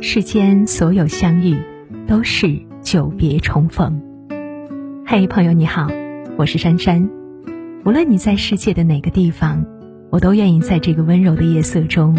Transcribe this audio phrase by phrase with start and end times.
[0.00, 1.58] 世间所有相遇，
[2.06, 4.00] 都是久别重逢。
[5.04, 5.88] 嘿，朋友你好，
[6.36, 7.10] 我是珊珊。
[7.84, 9.66] 无论你在世界的哪个地方，
[10.10, 12.16] 我都愿意在这个温柔的夜色中，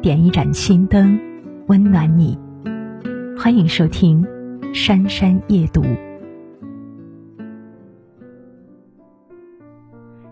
[0.00, 1.20] 点一盏心灯，
[1.66, 2.38] 温暖你。
[3.38, 4.24] 欢迎收听
[4.74, 5.82] 《珊珊夜读》。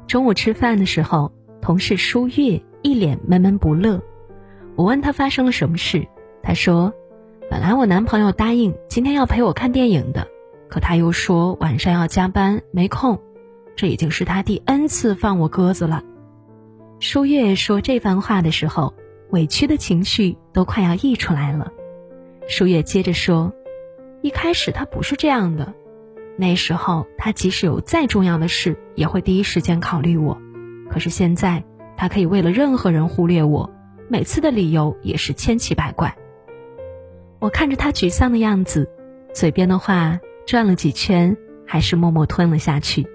[0.06, 4.00] 中午吃饭的时候，同事舒月一脸闷闷不乐。
[4.76, 6.06] 我问他发生了什么事。
[6.46, 6.94] 他说
[7.50, 10.28] ：“本来我男朋友答应今天要陪我看电影的，
[10.68, 13.20] 可他又说晚上要加班没空，
[13.74, 16.04] 这已经是他第 N 次放我鸽子了。”
[17.00, 18.94] 舒月说这番话的时候，
[19.30, 21.72] 委屈的情绪都快要溢出来了。
[22.46, 23.52] 舒月接着说
[24.22, 25.74] ：“一开始他不是这样的，
[26.38, 30.38] 那时候他即使有再重要的事，也会第一时间考虑我。
[30.88, 31.64] 可是现在，
[31.96, 33.68] 他可以为了任何人忽略我，
[34.08, 36.16] 每次的理由也是千奇百怪。”
[37.46, 38.90] 我看着他沮丧的样子，
[39.32, 43.06] 嘴边的话转了几圈，还是默默吞了下去。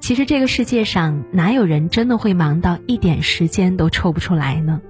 [0.00, 4.82] 其实这个世界上哪有人真的会忙到一点时间都抽不出来呢？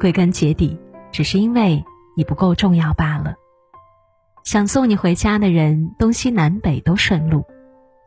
[0.00, 0.76] 归根结底，
[1.12, 1.84] 只是因为
[2.16, 3.36] 你不够重要罢了。
[4.42, 7.42] 想送你回家的人，东西南北都顺路；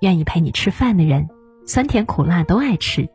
[0.02, 1.30] 愿意陪你吃饭的人，
[1.66, 3.06] 酸甜苦辣都爱吃；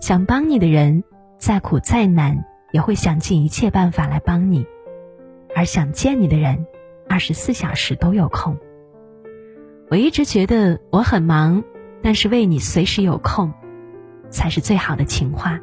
[0.00, 1.04] 想帮你的人，
[1.38, 4.66] 再苦再难也会想尽一切办法来帮你。
[5.54, 6.66] 而想见你的人，
[7.08, 8.58] 二十四小时都有空。
[9.90, 11.62] 我一直觉得我很忙，
[12.02, 13.52] 但是为你随时有空，
[14.30, 15.60] 才是最好的情话。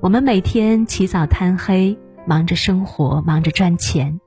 [0.00, 4.20] 我们每天起早贪黑，忙着生活，忙着赚钱，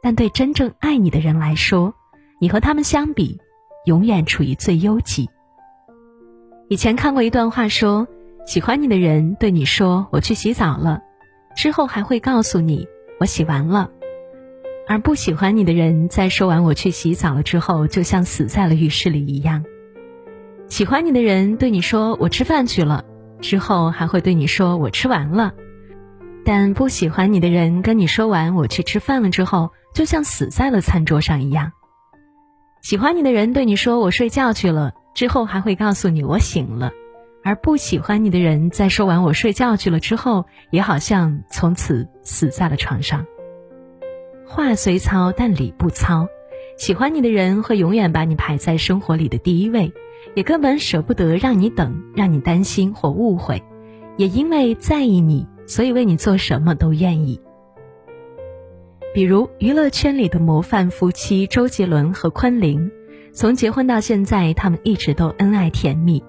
[0.00, 1.94] 但对真正爱你的人来说，
[2.38, 3.40] 你和他们相比，
[3.86, 5.28] 永远处于最优级。
[6.68, 8.06] 以前看过一段话，说
[8.46, 11.02] 喜欢你的人对你说“我去洗澡了”，
[11.56, 12.86] 之后还会告诉你
[13.18, 13.90] “我洗完了”。
[14.88, 19.64] 而不喜欢你的人，在说完“我去洗澡了”之后，就像死在了浴室里一样。
[20.68, 23.04] 喜欢你的人对你说“我吃饭去了”，
[23.42, 25.54] 之后还会对你说“我吃完了”。
[26.44, 31.72] 但不喜欢你的人跟你说完“我去吃饭了”之后，就像死在了餐桌上一样。
[32.82, 36.92] 喜欢你的人对你说“我睡觉去了”，之后还会告诉你“我醒了”。
[37.46, 43.24] 而不喜欢你的人在说完“我睡觉去了”之后，也好像从此死在了床上。
[44.44, 46.26] 话虽糙，但理不糙。
[46.76, 49.92] 喜欢你的人会永远把你排在生活里的第一位，
[50.34, 53.62] 也根本舍不得让你等，让你担心或误会。
[54.16, 57.40] 也因为在意你，所以为你做什么都愿意。
[59.14, 62.90] 比如娱乐圈里的模范夫妻周杰伦和昆凌，
[63.32, 66.24] 从结婚到现在，他们一直都恩爱甜蜜。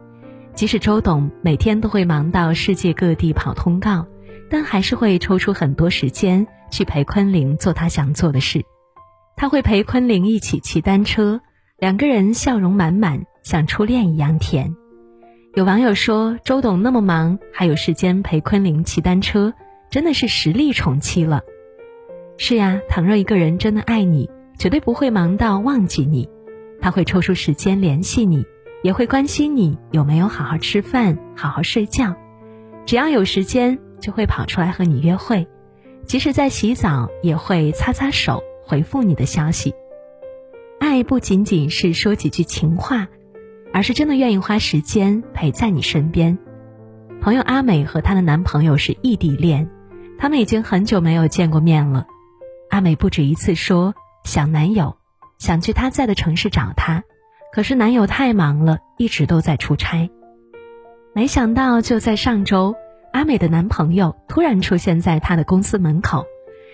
[0.58, 4.08] 即使周董每天都会忙到世界各地跑通告，
[4.50, 6.48] 但还是会抽出很多时间。
[6.70, 8.66] 去陪昆凌做他想做的事，
[9.38, 11.40] 他会陪昆凌一起骑单车，
[11.80, 14.76] 两个人笑容满满，像初恋一样甜。
[15.54, 19.54] 有网友说，周董那么忙，还有时间陪昆凌骑单车，
[19.90, 21.42] 真的是实力宠妻了。
[22.38, 26.28] 是呀，倘若一个人真的爱你，绝对不会忙到忘记你，
[26.82, 28.44] 他会抽出时间联系你，
[28.84, 32.16] 也会关心你有没有好好吃饭、好好睡觉，
[32.86, 35.48] 只要有时间，就会跑出来和你约会。
[36.06, 39.74] 即使在洗澡，也会擦擦手回复你的消息。
[40.80, 43.08] 爱不仅仅是说几句情话，
[43.74, 46.38] 而是真的愿意花时间陪在你身边。
[47.20, 49.70] 朋友阿美和她的男朋友是异地恋，
[50.18, 52.06] 他们已经很久没有见过面了。
[52.70, 54.96] 阿美不止一次说想男友，
[55.40, 57.04] 想去他在的城市找他，
[57.52, 60.10] 可是男友太忙了，一直都在出差。
[61.14, 62.76] 没想到就在上周。
[63.14, 66.26] 阿美的男朋友突然出现在她的公司门口，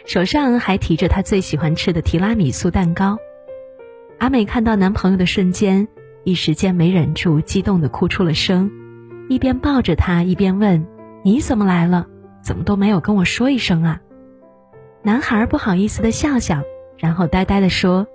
[0.05, 3.17] 手上还提着她最喜欢吃的提拉米苏蛋糕。
[4.17, 5.87] 阿美看到男朋友的瞬间，
[6.25, 8.69] 一时间没忍住，激动的哭出了声，
[9.29, 10.85] 一边抱着他，一边问
[11.23, 12.07] ：“你怎么来了？
[12.41, 14.01] 怎么都没有跟我说一声啊？”
[15.01, 16.61] 男孩不好意思的笑笑，
[16.97, 18.05] 然后呆呆的说：“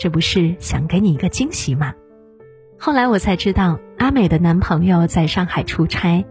[0.00, 1.94] 这不是想给你一个惊喜吗？”
[2.78, 6.24] 后来我才知道，阿美的男朋友在上海出差。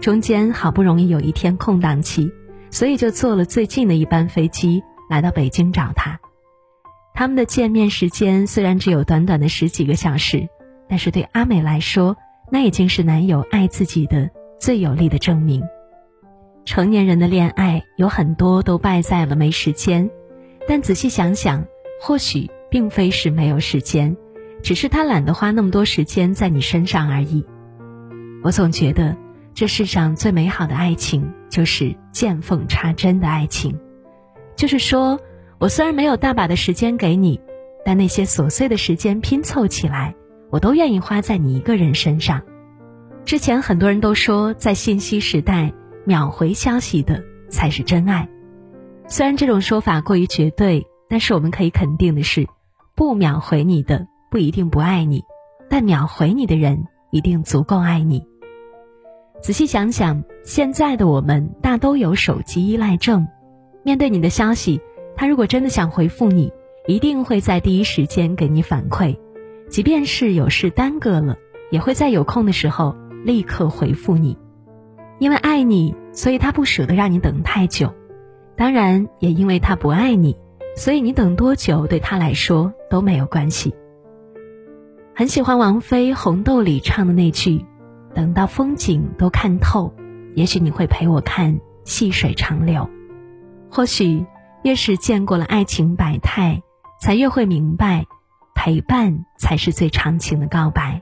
[0.00, 2.30] 中间好不容易有一天空档期，
[2.70, 6.20] 所以就坐了最近的一班飞机来到北京找他。
[7.14, 10.48] 他们的见面时间虽然只有短短的十几个小时，
[10.86, 12.14] 但是对阿美来说，
[12.52, 15.62] 那已经是男友爱自己的最有力的证明。
[16.66, 20.10] 成年人的恋爱有很多都败在了没时间，
[20.68, 21.64] 但仔细想想，
[22.02, 24.14] 或许并非是没有时间，
[24.62, 27.44] 只是他懒得花那么多时间在你身上而已。
[28.42, 29.16] 我总觉得。
[29.56, 33.80] 这世上最美好的爱情，就是见缝插针的爱情。
[34.54, 35.18] 就是说
[35.56, 37.40] 我虽然没有大把的时间给你，
[37.82, 40.14] 但那些琐碎的时间拼凑起来，
[40.50, 42.42] 我都愿意花在你一个人身上。
[43.24, 45.72] 之前很多人都说，在信息时代，
[46.04, 48.28] 秒回消息的才是真爱。
[49.08, 52.46] 虽然这种说法过于绝对，但是我们可以肯定的是，
[52.94, 55.24] 不秒回你的不一定不爱你，
[55.68, 58.26] 但秒回你的人一定足够爱你。
[59.42, 63.28] 仔细想想，现在的我们大都有手机依赖症。
[63.84, 64.80] 面对你的消息，
[65.14, 66.52] 他如果真的想回复你，
[66.86, 69.16] 一定会在第一时间给你反馈，
[69.68, 71.36] 即便是有事耽搁了，
[71.70, 74.36] 也会在有空的时候立刻回复你。
[75.18, 77.88] 因为爱你，所以他不舍得让你等太久；
[78.56, 80.36] 当然，也因为他不爱你，
[80.76, 83.74] 所以你等多久对他来说都没有关系。
[85.18, 87.64] 很喜欢王菲《红豆》里唱的那句。
[88.14, 89.94] 等到风景都看透，
[90.34, 92.90] 也许你会陪我看细水长流。
[93.70, 94.26] 或许
[94.62, 96.60] 越是见过了爱情百态，
[97.00, 98.04] 才越会明白，
[98.54, 101.00] 陪伴才是最长情的告白。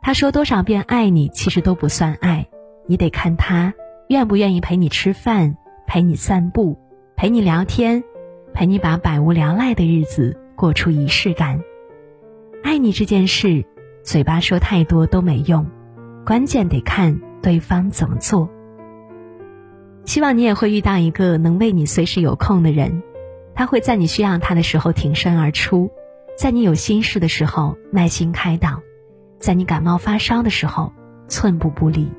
[0.00, 2.46] 他说多少遍爱你，其实都不算爱，
[2.86, 3.74] 你得看他
[4.08, 5.56] 愿不愿意陪你吃饭，
[5.88, 6.78] 陪你散步，
[7.16, 8.04] 陪你聊天，
[8.52, 11.60] 陪你把百无聊赖的日子过出仪式感。
[12.64, 13.62] 爱你这件事，
[14.02, 15.66] 嘴巴说太多都没用。
[16.24, 18.48] 关键得看对方怎么做。
[20.06, 23.02] 希望你也会遇到一个能为你随时有空的人，
[23.54, 25.90] 他会在你需要他的时候挺身而出，
[26.38, 28.80] 在你有心事的时候耐心开导，
[29.38, 30.90] 在你感冒发烧的时候
[31.28, 32.10] 寸步不离。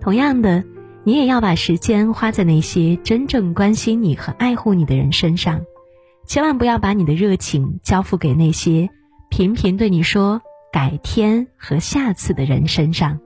[0.00, 0.64] 同样的，
[1.04, 5.64] 你也要把时间花在那些真正关心你和爱护你的人身上，
[6.26, 8.90] 千万不要把你的热情交付给那些
[9.32, 10.42] 频频对你说。
[10.70, 13.20] 改天和下次的人身上，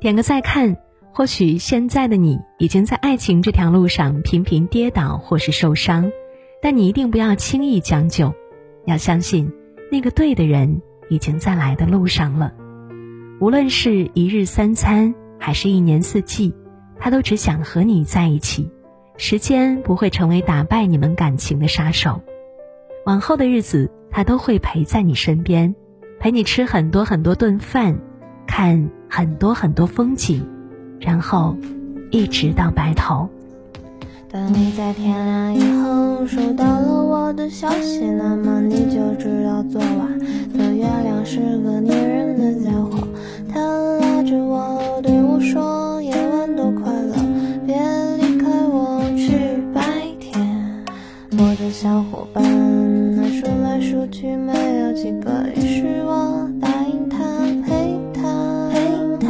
[0.00, 0.76] 点个再看。
[1.12, 6.10] 或许现在的你已经在爱情这条路上频频跌倒或是受伤，
[6.62, 8.34] 但你一定不要轻易将就，
[8.86, 9.52] 要相信
[9.90, 12.52] 那个对的人已经在来的路上了。
[13.40, 16.54] 无论是一日三餐还是一年四季，
[16.98, 18.70] 他都只想和你在一起。
[19.18, 22.22] 时间不会成为打败你们感情的杀手。
[23.06, 23.90] 往后的日子。
[24.08, 25.74] 他都会陪在你身边，
[26.18, 27.98] 陪你吃很多很多顿饭，
[28.46, 30.42] 看很多很多风景，
[30.98, 31.54] 然后
[32.10, 33.28] 一直到白头。
[34.30, 40.18] 当你在天亮以后收到了我的消息，那么你就知道昨晚
[40.56, 41.78] 的月亮是个
[54.08, 57.18] 去没有几个，于是我答应他，
[57.66, 58.80] 陪他，陪
[59.18, 59.26] 他。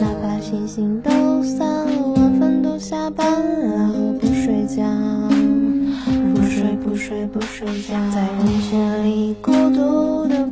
[0.00, 4.84] 哪怕星星都散了，晚饭都下班了，不睡觉，
[6.34, 7.94] 不睡不睡不睡觉。
[8.14, 10.46] 在人群里孤独的